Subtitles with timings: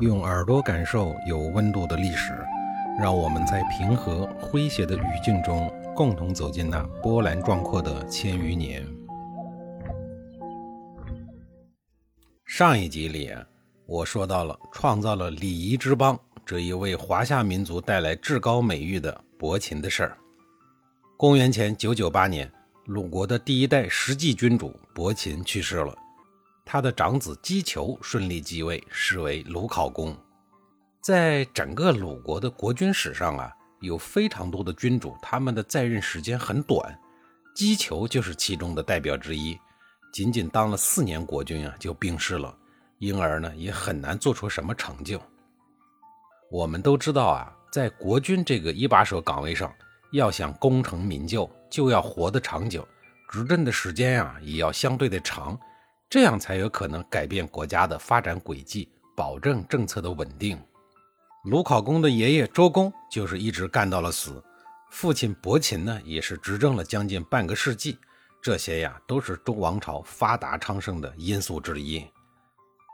[0.00, 2.32] 用耳朵感受有温度的历史，
[2.98, 8.84] 让我们在平和诙谐的语境中，共同走进那波澜壮阔的千余年。
[12.44, 13.32] 上一集里，
[13.86, 20.18] 我说到了创造了礼仪之邦这一为华夏民族带来至高美誉的伯禽的事儿。
[21.16, 22.50] 公元前九九八年，
[22.86, 25.96] 鲁国的第一代实际君主伯禽去世了。
[26.64, 30.16] 他的长子姬求顺利继位，是为鲁考公。
[31.00, 36.98] 在整个鲁国的国君史上啊，有非常多的君主，他们的在任时间很短，
[37.54, 39.58] 姬求就是其中的代表之一。
[40.10, 42.56] 仅仅当了四年国君啊，就病逝了，
[42.98, 45.20] 因而呢，也很难做出什么成就。
[46.50, 49.70] 我们都知道啊，在国君这个一把手岗位上，
[50.12, 52.86] 要想功成名就，就要活得长久，
[53.28, 55.58] 执政的时间啊，也要相对的长。
[56.14, 60.56] 这样才有可能改变国家的发展轨迹，保证政策的稳定。
[61.42, 64.40] 鲁考公的爷爷周公就是一直干到了死，
[64.92, 67.98] 父亲伯禽呢也是执政了将近半个世纪。
[68.40, 72.06] 这些呀都是周王朝发达昌盛的因素之一。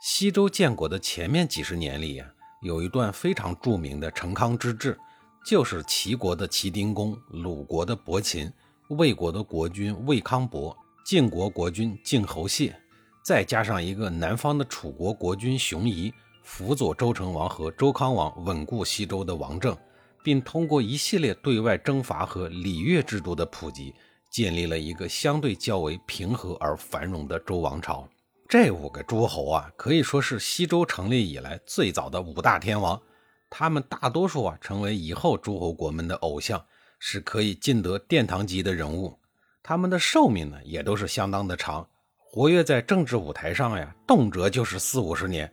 [0.00, 2.26] 西周建国的前面几十年里呀，
[2.62, 4.98] 有一段非常著名的成康之治，
[5.44, 8.50] 就是齐国的齐丁公、鲁国的伯禽、
[8.88, 10.74] 魏国的国君魏康伯、
[11.04, 12.74] 晋国国君晋侯谢。
[13.22, 19.76] 再加上一个南方的楚国国君熊仪辅佐周成王和周康王稳固西周的王政，
[20.24, 23.94] 并通过一系列对外征伐和礼乐制度的普及，
[24.28, 28.08] 建立了一个相对较为平和而繁荣的周王朝。
[28.48, 33.00] 这五个诸侯啊，可以说是西周成立以来最早的五大天王，
[33.48, 36.62] 他们大多数啊成为以后诸侯国们的偶像，
[36.98, 39.16] 是可以进得殿堂级的人物。
[39.62, 41.86] 他们的寿命呢，也都是相当的长。
[42.34, 45.52] 活跃在政治舞台上呀，动辄就是四五十年，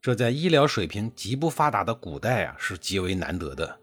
[0.00, 3.80] 这在医疗水平极不发达的古代啊是极为难得的。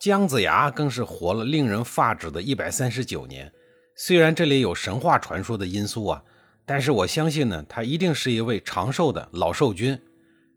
[0.00, 3.52] 姜子牙更是活了令人发指的一百三十九年。
[3.96, 6.24] 虽然这里有神话传说的因素啊，
[6.64, 10.00] 但是我相信呢，他一定是一位长寿的老寿君。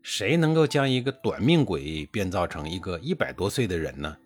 [0.00, 4.16] 谁能够将一个短命鬼变造成一个一百多岁的人呢？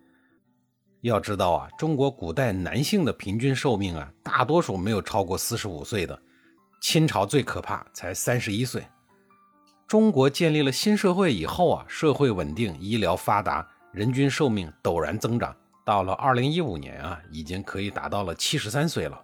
[1.01, 6.17] 要知道啊，中国古代男性的平均寿命啊，大多数没有超过四十五岁的。
[6.83, 8.85] 清朝最可怕，才三十一岁。
[9.87, 15.55] 中国建立了新社会以后啊，社会稳定，医疗发达，人均寿命陡然增长。
[15.85, 19.17] 到了二零一五年啊，已经可以达到了七十三岁了。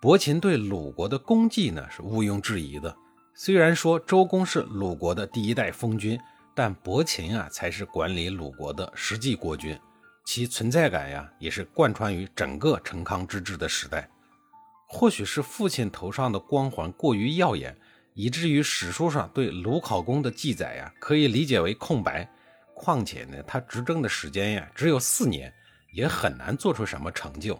[0.00, 2.94] 伯禽对鲁国的功绩呢是毋庸置疑的。
[3.34, 6.18] 虽然说周公是鲁国的第一代封君，
[6.56, 9.78] 但伯禽啊才是管理鲁国的实际国君，
[10.24, 14.10] 其存在感呀也是贯穿于整个成康之治的时代。
[14.92, 17.76] 或许是父亲头上的光环过于耀眼，
[18.12, 22.28] 以至于史书上对鲁考公的记载呀，可以理解为空白。
[22.74, 25.50] 况且呢，他执政的时间呀只有四年，
[25.92, 27.56] 也很难做出什么成就。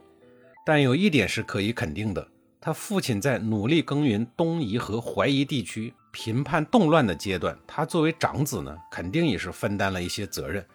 [0.66, 2.26] 但有一点是可以肯定的，
[2.60, 10.66] 他父亲在努力耕耘东夷和淮夷地区平叛动乱的阶段，他作为长子呢，肯定也是分担了一些责任。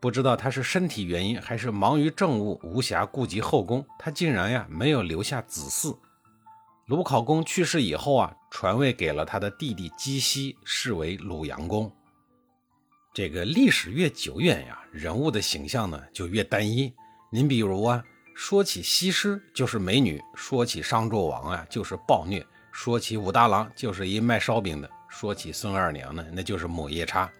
[0.00, 5.94] 不知道他是身体原因，还是忙于政务，无暇顾及后宫，他竟然呀没有留下子嗣。
[6.86, 11.92] 鲁考公去世以后啊，传位给了他的弟弟姬熙，是为鲁阳公。
[13.12, 16.92] 这个历史越久远呀，人物的形象呢就越单一。
[17.30, 18.02] 您比如啊，
[18.34, 27.30] 说起西施就是美女，说起商纣王啊就是暴虐，说起武大郎就是一卖烧饼的，说起孙二娘呢那就是母夜叉。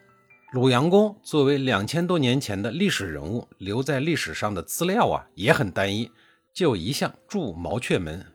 [0.51, 6.11] 鲁阳公作为两千多年前的历史人物，留在历史上的资料啊也很单一，
[6.53, 8.25] 就一项筑毛雀门，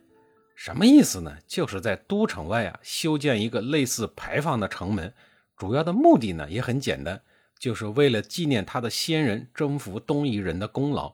[0.54, 1.36] 什么意思呢？
[1.46, 5.12] 就是在都城外啊修建一个类似牌坊的城门，
[5.58, 7.20] 主要的目的呢也很简单，
[7.58, 11.12] 就是为了纪念他的先人征服东夷人的功劳。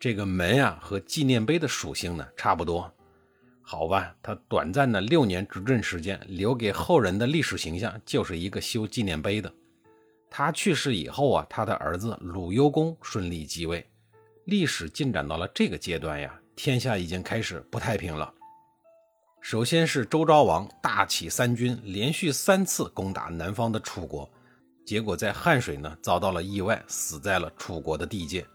[0.00, 2.92] 这个门啊和纪念碑的属性呢差不多，
[3.62, 4.12] 好吧？
[4.20, 9.54] 他短暂的六年执政时间，留给后人的历史形象就是一个修纪念碑的。
[10.30, 13.84] 他去世以后啊，他的儿子鲁幽公顺利继位。
[14.44, 18.32] 历史进展到了这个阶段呀，天下已经开始不太平了。
[19.40, 24.30] 首先是周昭王大起三军，连续三次攻打南方的楚国，
[24.86, 28.46] 结果在汉水呢遭到了意外，死在了楚国的地界。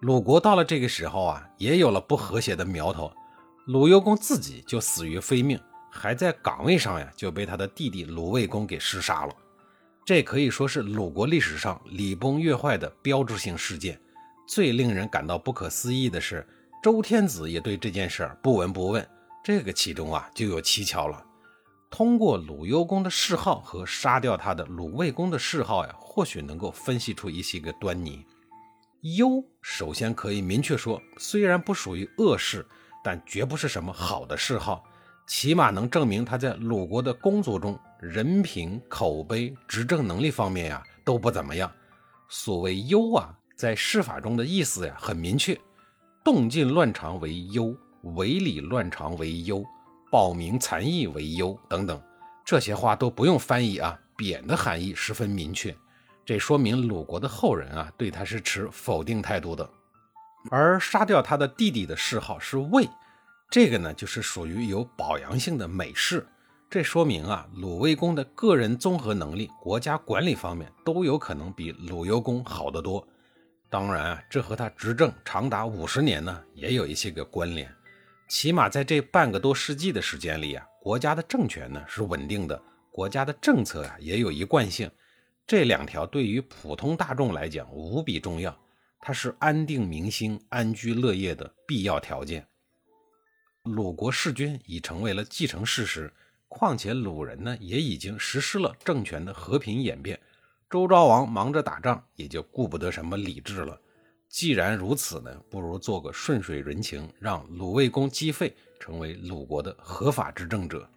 [0.00, 3.12] 鲁国到了这个时候啊，也有了不和谐的苗头。
[3.66, 5.58] 鲁幽公自己就死于非命，
[5.90, 9.34] 还在岗位上呀，就被他的弟弟鲁卫公给弑杀了。
[10.08, 14.00] 这可以说是鲁国历史上礼崩乐坏的标志性事件。
[14.46, 16.48] 最令人感到不可思议的是，
[16.82, 19.06] 周天子也对这件事儿不闻不问。
[19.44, 21.22] 这个其中啊就有蹊跷了。
[21.90, 28.24] 通过鲁幽公的谥号和杀掉他的鲁卫公的谥号呀，或许能够分析出一些个端倪。
[29.02, 32.64] 幽首先可以明确说，虽然不属于恶谥，
[33.04, 34.82] 但绝不是什么好的谥号，
[35.28, 41.70] 起码能证明他在鲁国的公族中人品、口碑、执政能力方面呀都不怎么样。
[42.30, 45.58] 所谓幽啊，在谥法中的意思呀很明确：
[46.24, 47.76] 动静乱常为幽，
[48.14, 49.62] 违礼乱常为幽，
[50.10, 52.00] 暴民残役为幽等等。
[52.42, 55.76] 这些话都不用翻译啊，贬的含义十分明确。
[56.24, 59.68] 这说明鲁国的后人啊，对他是持否定态度的，
[60.50, 62.88] 而杀掉他的弟弟的谥号是魏，
[63.50, 66.26] 这个呢就是属于有保阳性的美事。
[66.70, 73.06] 这说明啊，鲁卫公的个人综合能力、国家管理方面都有可能比鲁幽公好得多。
[73.70, 77.70] 当然啊，这和他执政长达五十年呢，也有一些个关联。
[78.28, 82.62] 起码在这半个多世纪的时间里啊，国家的政权呢是稳定的，
[82.92, 84.90] 国家的政策啊也有一贯性。
[85.46, 88.54] 这两条对于普通大众来讲无比重要，
[89.00, 92.46] 它是安定民心、安居乐业的必要条件。
[93.68, 96.10] 鲁国弑君已成为了既成事实，
[96.48, 100.18] 况且鲁人呢也已经实施了政权的和平演变。
[100.70, 103.78] 周昭王忙着打仗，也就顾不得什么礼制了。
[104.28, 110.88] 既然如此呢，不如做个顺水人情，让鲁卫公姬费成为鲁国的合法执政者。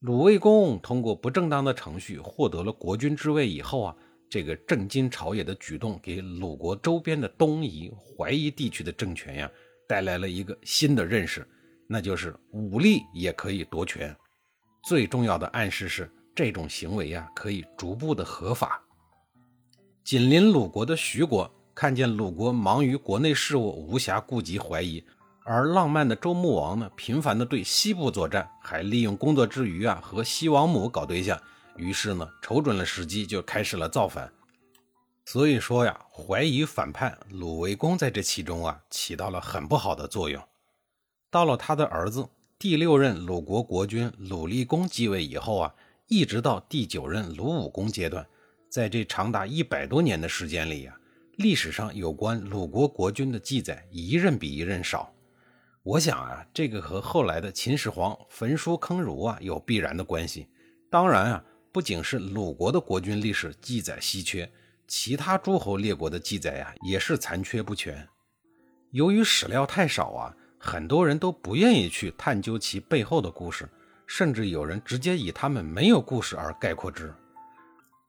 [0.00, 3.96] 鲁卫公通过不正当的程序获得了国君之位以后啊，
[4.28, 9.50] 这个震惊朝野的举动，给鲁国周边的东夷、淮夷地区的政权呀，
[9.86, 11.46] 带来了一个新的认识，
[11.86, 14.14] 那就是武力也可以夺权。
[14.82, 18.82] 最重要的暗示是，这种行为呀，可以逐步的合法。
[20.02, 25.02] 紧邻鲁国的徐国看见鲁国忙于国内事务，无暇顾及怀疑。
[25.46, 31.38] 而浪漫的周穆王呢，频繁的对西部作战，还利用工作之余啊和西王母搞对象，
[31.76, 34.32] 于是呢，瞅准了时机就开始了造反。
[35.26, 40.42] 所以说呀，怀疑反叛，鲁卫公在这其中啊起到了很不好的作用。
[41.34, 42.28] 到了他的儿子
[42.60, 45.74] 第六任鲁国国君鲁厉公继位以后啊，
[46.06, 48.24] 一直到第九任鲁武公阶段，
[48.70, 50.96] 在这长达一百多年的时间里呀，
[51.38, 55.12] 历史上有关鲁国国君的记载一任比一任少。
[55.82, 60.46] 我想啊，这个和后来的秦始皇焚书坑儒啊有必然的关系。
[60.88, 64.48] 当然啊，不仅是鲁国的国君历史记载稀缺，
[64.86, 68.06] 其他诸侯列国的记载呀也是残缺不全。
[68.92, 73.68] 由于史料太少啊，很多人都不愿意去探究其背后的故事，
[74.06, 77.12] 甚至有人直接以他们没有故事而概括之。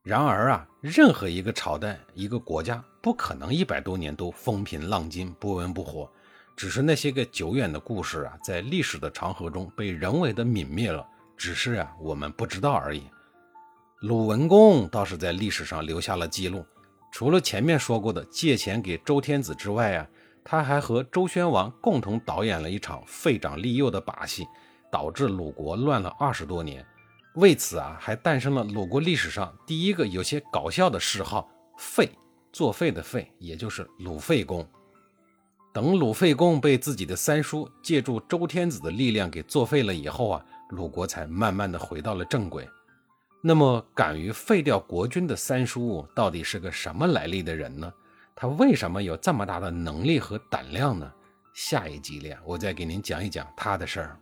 [0.03, 6.09] 然而啊，任何一个朝代、一个国家不可能一百多年都风平浪静、不温不火。
[6.55, 11.05] 只是那些个久远的故事啊，在历史的长河中被人为的泯灭了，
[11.35, 13.03] 只是啊我们不知道而已。
[13.99, 16.65] 鲁文公倒是在历史上留下了记录，
[17.11, 20.07] 除了前面说过的借钱给周天子之外啊，
[20.47, 24.47] 他还和周宣王共同导演了一场废长立幼的把戏，
[24.91, 26.85] 导致鲁国乱了二十多年。
[27.33, 32.07] 为此啊，还诞生了鲁国历史上第一个有些搞笑的谥号“废”，
[32.53, 34.65] 作废的废，也就是鲁废公。
[35.73, 42.65] 等鲁废公被自己的三叔借助周天子的力量给作废了以后啊，鲁国才慢慢的回到了正轨。
[43.41, 47.91] 那么，敢于废掉国君的三叔到底是个什么来历的人呢？
[48.35, 51.09] 他为什么有这么大的能力和胆量呢？
[51.53, 54.19] 下一集里，我再给您讲一讲他的事儿。